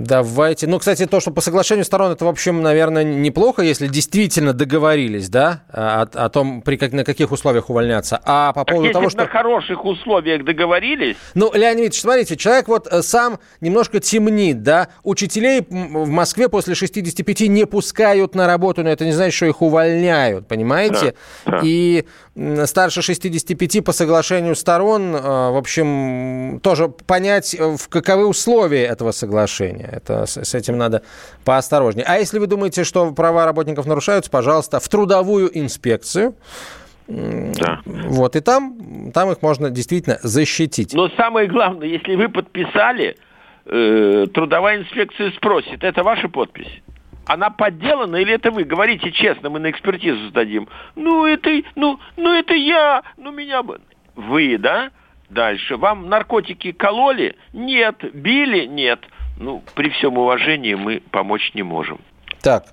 [0.06, 0.68] Давайте.
[0.68, 5.30] Ну, кстати, то, что по соглашению сторон, это, в общем, наверное, неплохо, если действительно договорились,
[5.30, 8.22] да, о, о том, при, как, на каких условиях увольняться.
[8.24, 9.22] А по поводу так того, что...
[9.22, 11.18] на хороших условиях договорились...
[11.34, 14.90] Ну, Леонид Ильич, смотрите, человек вот э, сам немножко темнит, да.
[15.04, 19.62] Учителей в Москве после 65 не пускают на работу, но это не значит, что их
[19.62, 21.16] увольняют, понимаете?
[21.46, 21.60] Да, да.
[21.64, 22.06] И
[22.66, 29.12] старше 65 по соглашению сторон, э, в общем, тоже понять, э, в каковы условия этого
[29.12, 29.95] соглашения.
[29.96, 31.02] Это, с, этим надо
[31.44, 32.06] поосторожнее.
[32.08, 36.36] А если вы думаете, что права работников нарушаются, пожалуйста, в трудовую инспекцию.
[37.08, 37.82] Да.
[37.86, 40.94] Вот, и там, там их можно действительно защитить.
[40.94, 43.16] Но самое главное, если вы подписали,
[43.66, 46.82] э, трудовая инспекция спросит, это ваша подпись?
[47.26, 48.64] она подделана или это вы?
[48.64, 50.68] Говорите честно, мы на экспертизу сдадим.
[50.96, 53.82] Ну, это, ну, ну, это я, ну, меня бы...
[54.16, 54.92] Вы, да?
[55.30, 55.76] Дальше.
[55.78, 57.36] Вам наркотики кололи?
[57.52, 57.98] Нет.
[58.14, 58.66] Били?
[58.66, 59.00] Нет.
[59.38, 62.00] Ну, при всем уважении мы помочь не можем.
[62.42, 62.66] Так,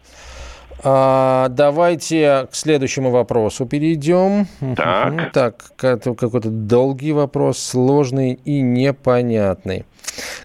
[0.85, 4.46] а, давайте к следующему вопросу перейдем.
[4.77, 5.33] Так.
[5.33, 9.85] Так, какой-то долгий вопрос, сложный и непонятный.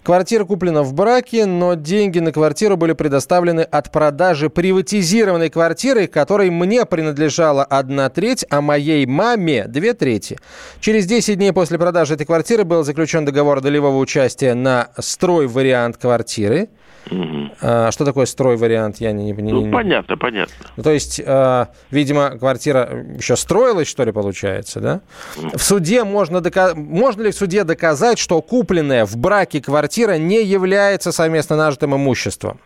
[0.02, 6.50] Квартира куплена в браке, но деньги на квартиру были предоставлены от продажи приватизированной квартиры, которой
[6.50, 10.38] мне принадлежала одна треть, а моей маме две трети.
[10.80, 15.96] Через 10 дней после продажи этой квартиры был заключен договор долевого участия на строй вариант
[15.96, 16.68] квартиры.
[17.10, 17.50] Угу.
[17.62, 18.96] А, что такое строй вариант?
[18.98, 20.54] Я не, не, ну, понятно, понятно.
[20.76, 25.00] Ну, то есть, а, видимо, квартира еще строилась, что ли, получается, да?
[25.36, 30.42] В суде можно доказать, можно ли в суде доказать, что купленная в браке квартира не
[30.42, 32.60] является совместно нажитым имуществом?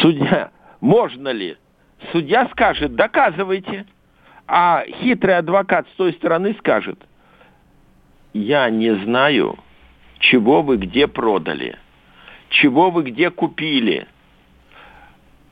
[0.00, 1.56] Судья, можно ли?
[2.12, 3.86] Судья скажет, доказывайте.
[4.46, 6.98] А хитрый адвокат с той стороны скажет,
[8.34, 9.58] я не знаю,
[10.18, 11.78] чего вы где продали
[12.52, 14.06] чего вы где купили.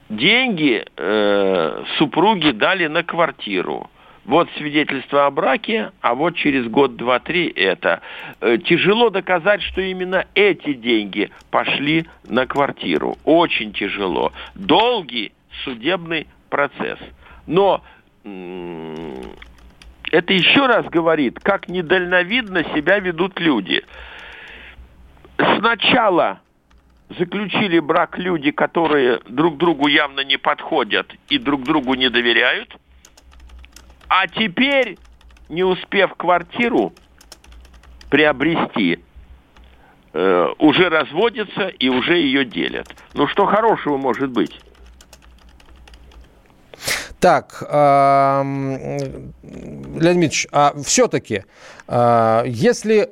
[0.08, 3.90] Деньги э, супруги дали на квартиру.
[4.24, 8.00] Вот свидетельство о браке, а вот через год, два, три это.
[8.40, 13.16] Э, тяжело доказать, что именно эти деньги пошли на квартиру.
[13.24, 14.32] Очень тяжело.
[14.54, 15.32] Долгий
[15.64, 16.98] судебный процесс.
[17.46, 17.82] Но
[18.24, 23.82] это еще раз говорит, как недальновидно себя ведут люди.
[25.58, 26.40] Сначала
[27.18, 32.76] заключили брак люди, которые друг другу явно не подходят и друг другу не доверяют,
[34.08, 34.98] а теперь,
[35.48, 36.92] не успев квартиру
[38.08, 39.00] приобрести,
[40.12, 42.94] э, уже разводятся и уже ее делят.
[43.14, 44.58] Ну что хорошего может быть?
[47.20, 49.12] Так, Леонид
[49.92, 51.44] Ильич, а все-таки,
[51.86, 53.10] э, если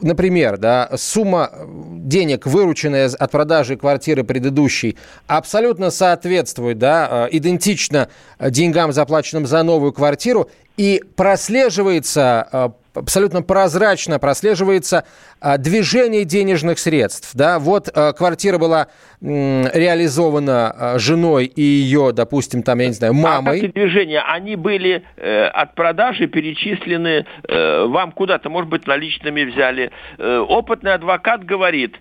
[0.00, 8.08] например, да, сумма денег, вырученная от продажи квартиры предыдущей, абсолютно соответствует, да, э, идентично
[8.40, 15.04] деньгам, заплаченным за новую квартиру, и прослеживается э, абсолютно прозрачно прослеживается
[15.40, 17.30] а, движение денежных средств.
[17.34, 17.58] Да?
[17.58, 18.88] Вот а, квартира была
[19.20, 23.60] реализована а, женой и ее, допустим, там, я не знаю, мамой.
[23.60, 29.44] А эти движения, они были э, от продажи перечислены э, вам куда-то, может быть, наличными
[29.44, 29.90] взяли.
[30.18, 31.96] Э, опытный адвокат говорит,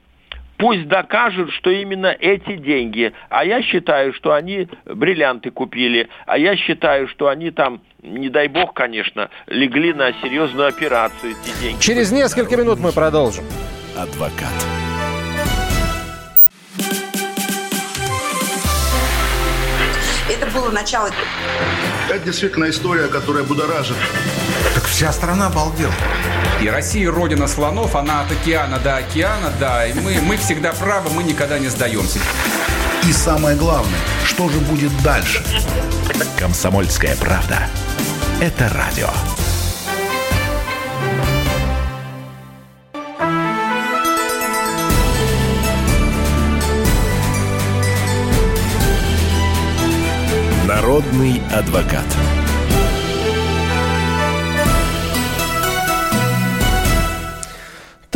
[0.58, 3.13] пусть докажут, что именно эти деньги.
[3.30, 6.10] А я считаю, что они бриллианты купили.
[6.26, 11.62] А я считаю, что они там не дай бог, конечно, легли на серьезную операцию эти
[11.62, 11.82] деньги.
[11.82, 13.44] Через несколько минут мы продолжим.
[13.98, 14.54] Адвокат.
[20.30, 21.10] Это было начало.
[22.10, 23.96] Это действительно история, которая будоражит.
[24.76, 25.94] Так вся страна обалдела.
[26.62, 29.86] И Россия родина слонов, она от океана до океана, да.
[29.88, 32.20] И мы, мы всегда правы, мы никогда не сдаемся.
[33.08, 35.41] И самое главное, что же будет дальше?
[36.38, 37.70] Комсомольская правда.
[38.41, 39.08] Это радио.
[50.68, 52.03] Народный адвокат.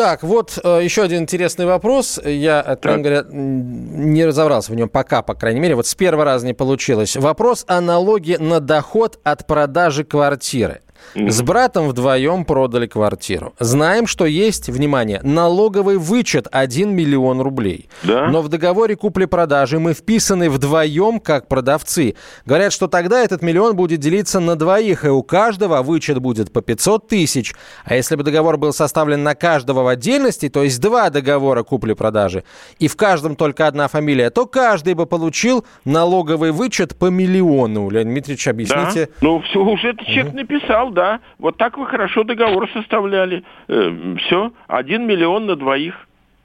[0.01, 2.19] Так, вот э, еще один интересный вопрос.
[2.25, 5.75] Я, откровенно говоря, не разобрался в нем пока, по крайней мере.
[5.75, 7.15] Вот с первого раза не получилось.
[7.15, 10.81] Вопрос о налоге на доход от продажи квартиры.
[11.15, 13.53] С братом вдвоем продали квартиру.
[13.59, 17.89] Знаем, что есть, внимание, налоговый вычет 1 миллион рублей.
[18.03, 18.27] Да?
[18.27, 22.15] Но в договоре купли-продажи мы вписаны вдвоем как продавцы.
[22.45, 26.61] Говорят, что тогда этот миллион будет делиться на двоих, и у каждого вычет будет по
[26.61, 27.53] 500 тысяч.
[27.83, 32.43] А если бы договор был составлен на каждого в отдельности, то есть два договора купли-продажи,
[32.79, 37.89] и в каждом только одна фамилия, то каждый бы получил налоговый вычет по миллиону.
[37.89, 39.05] Леонид Дмитриевич, объясните.
[39.05, 39.11] Да.
[39.21, 41.19] Ну, все, уже этот человек написал, да.
[41.39, 43.43] Вот так вы хорошо договор составляли.
[43.67, 45.95] Э, все, один миллион на двоих.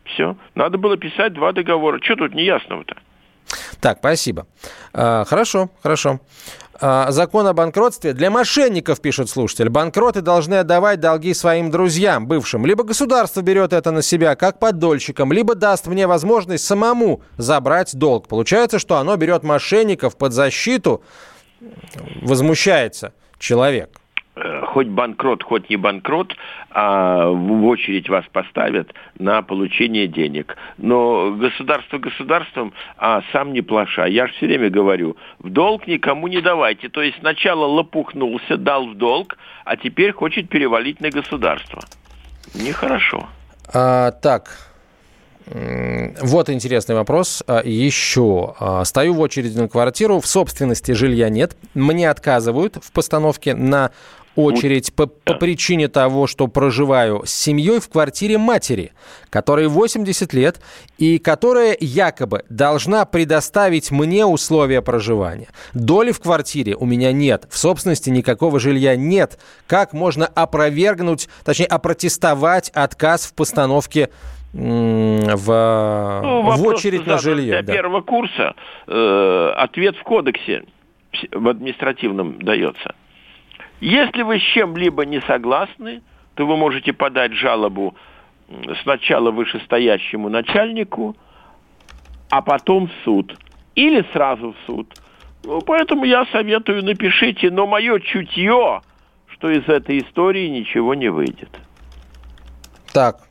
[0.04, 0.36] Все.
[0.54, 1.98] Надо было писать два договора.
[2.02, 2.96] Что тут неясного-то?
[3.80, 4.46] Так, спасибо.
[4.92, 6.20] А, хорошо, хорошо.
[6.78, 9.68] А, закон о банкротстве для мошенников, пишет слушатель.
[9.68, 12.66] Банкроты должны отдавать долги своим друзьям, бывшим.
[12.66, 18.28] Либо государство берет это на себя, как поддольщикам, либо даст мне возможность самому забрать долг.
[18.28, 21.02] Получается, что оно берет мошенников под защиту.
[22.22, 23.90] Возмущается человек.
[24.36, 26.36] Э, хоть банкрот, хоть не банкрот,
[26.70, 30.56] а в очередь вас поставят на получение денег.
[30.76, 34.04] Но государство государством, а сам не плаша.
[34.04, 36.90] Я же все время говорю, в долг никому не давайте.
[36.90, 41.82] То есть сначала лопухнулся, дал в долг, а теперь хочет перевалить на государство.
[42.54, 43.26] Нехорошо.
[43.72, 44.50] А, так,
[45.46, 47.42] вот интересный вопрос.
[47.46, 48.54] А, Еще.
[48.58, 51.56] А, стою в очереди на квартиру, в собственности жилья нет.
[51.74, 53.92] Мне отказывают в постановке на
[54.36, 58.92] очередь по, по причине того, что проживаю с семьей в квартире матери,
[59.30, 60.60] которой 80 лет
[60.98, 65.48] и которая якобы должна предоставить мне условия проживания.
[65.74, 69.38] Доли в квартире у меня нет, в собственности никакого жилья нет.
[69.66, 74.10] Как можно опровергнуть, точнее, опротестовать отказ в постановке
[74.52, 77.50] в, ну, в очередь на жилье?
[77.50, 77.72] Для да.
[77.72, 78.54] первого курса
[78.86, 80.64] э, ответ в кодексе
[81.32, 82.94] в административном дается.
[83.80, 86.02] Если вы с чем-либо не согласны,
[86.34, 87.94] то вы можете подать жалобу
[88.82, 91.16] сначала вышестоящему начальнику,
[92.30, 93.36] а потом в суд.
[93.74, 94.94] Или сразу в суд.
[95.44, 98.82] Ну, поэтому я советую, напишите, но мое чутье,
[99.28, 101.50] что из этой истории ничего не выйдет.
[102.92, 103.25] Так,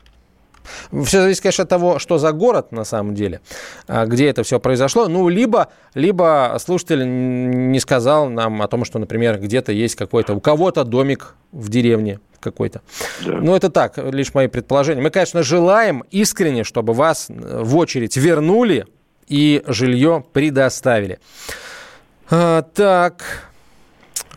[1.05, 3.41] все зависит, конечно, от того, что за город на самом деле,
[3.87, 5.07] а, где это все произошло.
[5.07, 10.39] Ну, либо, либо слушатель не сказал нам о том, что, например, где-то есть какой-то, у
[10.39, 12.81] кого-то домик в деревне какой-то.
[13.25, 13.33] Да.
[13.33, 15.01] Ну, это так, лишь мои предположения.
[15.01, 18.85] Мы, конечно, желаем искренне, чтобы вас в очередь вернули
[19.27, 21.19] и жилье предоставили.
[22.29, 23.49] А, так,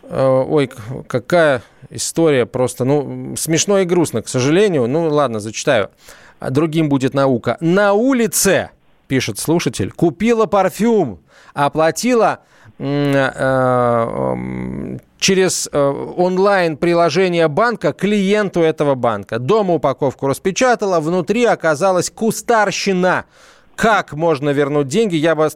[0.09, 0.71] ой,
[1.07, 4.87] какая история просто, ну, смешно и грустно, к сожалению.
[4.87, 5.89] Ну, ладно, зачитаю.
[6.41, 7.57] Другим будет наука.
[7.59, 8.69] На улице,
[9.07, 11.19] пишет слушатель, купила парфюм,
[11.53, 12.39] оплатила
[12.77, 13.27] э,
[15.19, 19.37] через э, онлайн-приложение банка клиенту этого банка.
[19.39, 23.25] Дома упаковку распечатала, внутри оказалась кустарщина
[23.79, 25.15] как можно вернуть деньги?
[25.15, 25.47] Я бы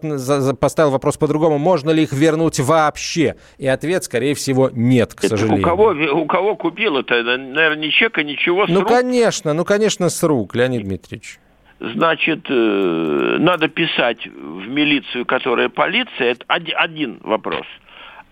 [0.60, 1.58] поставил вопрос по-другому.
[1.58, 3.36] Можно ли их вернуть вообще?
[3.58, 5.60] И ответ, скорее всего, нет, к сожалению.
[5.60, 5.88] У кого,
[6.22, 7.16] у кого купил это?
[7.22, 8.90] Наверное, ни чека, ничего с Ну, рук?
[8.90, 11.40] конечно, ну, конечно, с рук, Леонид Дмитриевич.
[11.82, 16.32] Значит, э, надо писать в милицию, которая полиция.
[16.32, 17.66] Это один вопрос.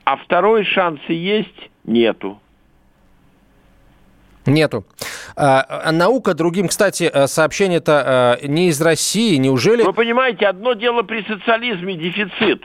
[0.05, 1.69] А второй шансы есть?
[1.83, 2.39] Нету.
[4.45, 4.85] Нету.
[5.35, 9.83] А, а наука другим, кстати, э, сообщение-то а, не из России, неужели...
[9.83, 12.63] Вы понимаете, одно дело при социализме дефицит.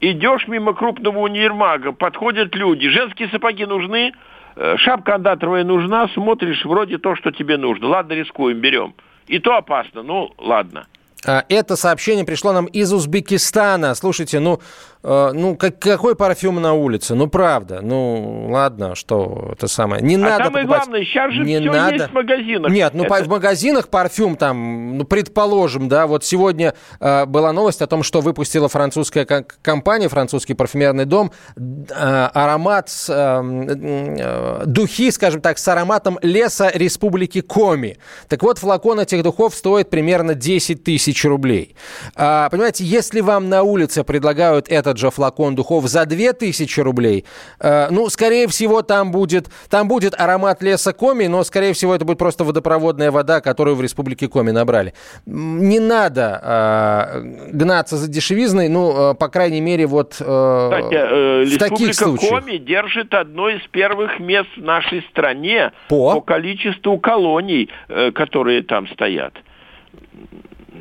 [0.00, 4.12] Идешь мимо крупного универмага, подходят люди, женские сапоги нужны,
[4.56, 7.88] э, шапка андатровая нужна, смотришь, вроде то, что тебе нужно.
[7.88, 8.94] Ладно, рискуем, берем.
[9.28, 10.86] И то опасно, ну ладно.
[11.24, 13.94] А, это сообщение пришло нам из Узбекистана.
[13.94, 14.58] Слушайте, ну, э,
[15.02, 17.14] ну как, какой парфюм на улице?
[17.14, 17.80] Ну, правда.
[17.82, 20.02] Ну, ладно, что это самое.
[20.02, 20.86] Не а надо самое покупать.
[20.86, 21.94] главное, сейчас же не все надо...
[21.94, 22.72] есть в магазинах.
[22.72, 23.24] Нет, ну, это...
[23.24, 28.20] в магазинах парфюм там, ну, предположим, да, вот сегодня э, была новость о том, что
[28.20, 36.18] выпустила французская компания, французский парфюмерный дом, э, аромат, э, э, духи, скажем так, с ароматом
[36.22, 37.98] леса Республики Коми.
[38.28, 41.76] Так вот, флакон этих духов стоит примерно 10 тысяч рублей.
[42.14, 47.24] А, понимаете, если вам на улице предлагают этот же флакон духов за 2000 рублей,
[47.58, 52.04] а, ну, скорее всего, там будет, там будет аромат леса Коми, но, скорее всего, это
[52.04, 54.92] будет просто водопроводная вода, которую в республике Коми набрали.
[55.26, 57.22] Не надо а,
[57.52, 62.30] гнаться за дешевизной, ну, а, по крайней мере, вот а, Кстати, э, в таких случаях.
[62.30, 68.62] Коми держит одно из первых мест в нашей стране по, по количеству колоний, э, которые
[68.62, 69.34] там стоят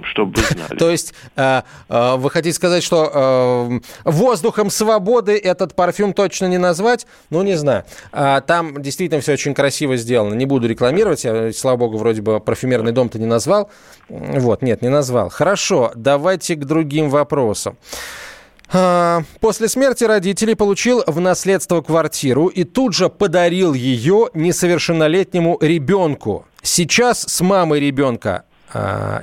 [0.03, 0.75] чтобы вы знали.
[0.77, 6.57] То есть э, э, вы хотите сказать, что э, воздухом свободы этот парфюм точно не
[6.57, 7.05] назвать?
[7.29, 7.85] Ну, не знаю.
[8.11, 10.33] А, там действительно все очень красиво сделано.
[10.33, 11.23] Не буду рекламировать.
[11.23, 13.69] Я, слава богу, вроде бы парфюмерный дом-то не назвал.
[14.09, 15.29] Вот, нет, не назвал.
[15.29, 17.77] Хорошо, давайте к другим вопросам.
[18.73, 26.45] А, после смерти родителей получил в наследство квартиру и тут же подарил ее несовершеннолетнему ребенку.
[26.61, 28.45] Сейчас с мамой ребенка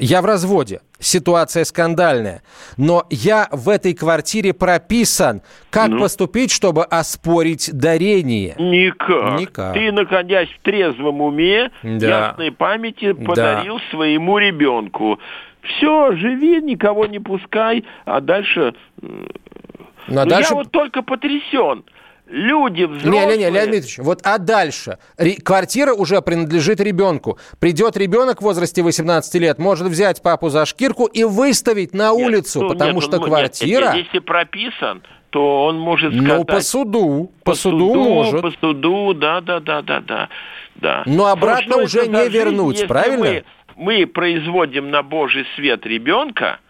[0.01, 0.80] я в разводе.
[0.99, 2.42] Ситуация скандальная.
[2.76, 5.42] Но я в этой квартире прописан.
[5.70, 6.01] Как ну?
[6.01, 8.57] поступить, чтобы оспорить дарение?
[8.59, 9.38] Никак.
[9.38, 9.74] Никак.
[9.74, 12.28] Ты, находясь в трезвом уме, да.
[12.30, 13.84] ясной памяти, подарил да.
[13.90, 15.20] своему ребенку.
[15.62, 18.74] Все, живи, никого не пускай, а дальше...
[19.01, 20.51] Ну, а дальше...
[20.51, 21.84] Я вот только потрясен
[22.29, 23.26] люди взрослые...
[23.26, 24.99] Не, не, не, Леонид Ильич, вот а дальше?
[25.16, 27.39] Ре- квартира уже принадлежит ребенку.
[27.61, 32.26] Придет ребенок в возрасте 18 лет, может взять папу за шкирку и выставить на нет,
[32.26, 33.93] улицу, ну, потому нет, что ну, квартира...
[33.93, 36.39] Нет, если прописан, то он может сказать...
[36.39, 38.43] Ну, по суду, по, по суду, суду может.
[38.43, 40.29] По суду, да, да, да, да, да.
[40.76, 41.03] да.
[41.07, 43.24] Но обратно ну, уже не вернуть, жизнь, правильно?
[43.24, 43.45] Мы,
[43.76, 46.61] мы производим на Божий свет ребенка,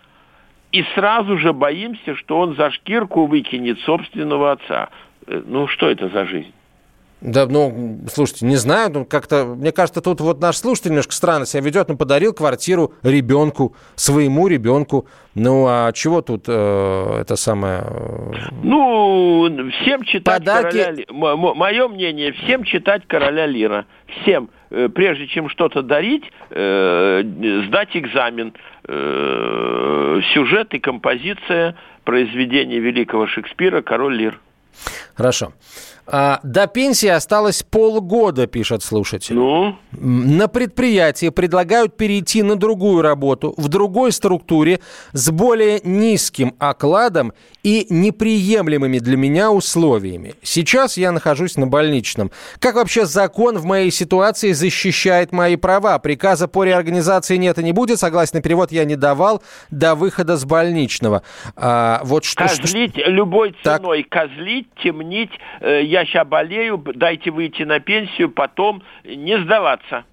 [0.73, 4.91] и сразу же боимся, что он за шкирку выкинет собственного отца.
[5.47, 6.53] Ну что это за жизнь?
[7.21, 11.47] Да, ну, слушайте, не знаю, ну, как-то, мне кажется, тут вот наш слушатель немножко странно
[11.47, 17.81] себя ведет, ну, подарил квартиру ребенку, своему ребенку, ну, а чего тут э, это самое...
[17.81, 18.33] Э...
[18.63, 20.79] Ну, всем читать Подарки...
[21.11, 21.55] короля...
[21.55, 23.87] Мое мнение, всем читать короля Лира,
[24.23, 27.23] всем, э, прежде чем что-то дарить, э,
[27.67, 28.55] сдать экзамен,
[28.87, 31.75] э, сюжет и композиция
[32.05, 34.41] произведения великого Шекспира «Король Лир».
[35.15, 35.53] Хорошо.
[36.11, 39.35] А, до пенсии осталось полгода, пишет слушатель.
[39.35, 39.77] Ну?
[39.93, 44.81] На предприятии предлагают перейти на другую работу, в другой структуре,
[45.13, 50.35] с более низким окладом и неприемлемыми для меня условиями.
[50.43, 52.31] Сейчас я нахожусь на больничном.
[52.59, 55.99] Как вообще закон в моей ситуации защищает мои права?
[55.99, 57.99] Приказа по реорганизации нет и не будет.
[57.99, 61.23] Согласен перевод я не давал до выхода с больничного.
[61.55, 63.11] А, вот что, козлить что...
[63.11, 64.29] любой ценой, так.
[64.29, 65.33] козлить, темнить.
[65.61, 70.05] Э, я сейчас болею, дайте выйти на пенсию, потом не сдаваться.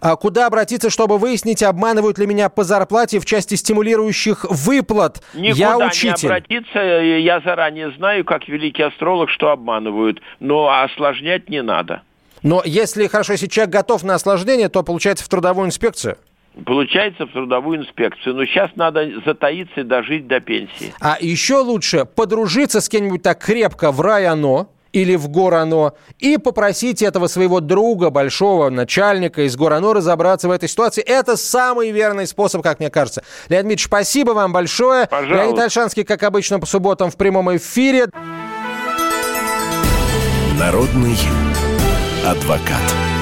[0.00, 5.22] А куда обратиться, чтобы выяснить, обманывают ли меня по зарплате в части стимулирующих выплат?
[5.32, 6.28] Никуда я учитель.
[6.28, 12.02] не обратиться, я заранее знаю, как великий астролог, что обманывают, но осложнять не надо.
[12.42, 16.18] Но если, хорошо, если человек готов на осложнение, то получается в трудовую инспекцию?
[16.66, 18.34] Получается в трудовую инспекцию.
[18.36, 20.94] Но сейчас надо затаиться и дожить до пенсии.
[21.00, 27.02] А еще лучше подружиться с кем-нибудь так крепко в районо, или в Горано и попросить
[27.02, 31.02] этого своего друга, большого начальника из Горано разобраться в этой ситуации.
[31.02, 33.24] Это самый верный способ, как мне кажется.
[33.48, 35.06] Леонид Дмитриевич, спасибо вам большое.
[35.06, 35.34] Пожалуйста.
[35.34, 38.06] Леонид Альшанский, как обычно, по субботам в прямом эфире.
[40.58, 41.18] Народный
[42.24, 43.13] адвокат.